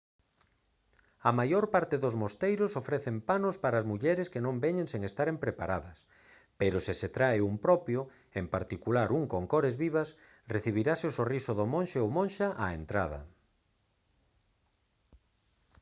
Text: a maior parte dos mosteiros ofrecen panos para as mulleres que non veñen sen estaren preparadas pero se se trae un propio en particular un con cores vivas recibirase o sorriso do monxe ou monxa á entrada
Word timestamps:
a 1.29 1.31
maior 1.39 1.65
parte 1.75 1.95
dos 2.03 2.15
mosteiros 2.21 2.71
ofrecen 2.81 3.17
panos 3.29 3.55
para 3.63 3.75
as 3.81 3.87
mulleres 3.91 4.27
que 4.31 4.43
non 4.45 4.55
veñen 4.65 4.87
sen 4.91 5.01
estaren 5.09 5.37
preparadas 5.43 5.97
pero 6.59 6.77
se 6.85 6.93
se 7.01 7.09
trae 7.17 7.39
un 7.49 7.55
propio 7.65 7.99
en 8.39 8.45
particular 8.55 9.07
un 9.19 9.23
con 9.33 9.43
cores 9.53 9.75
vivas 9.83 10.09
recibirase 10.55 11.05
o 11.09 11.15
sorriso 11.19 11.51
do 11.59 11.65
monxe 11.73 11.97
ou 12.03 12.07
monxa 12.17 12.47
á 12.63 12.65
entrada 12.79 13.21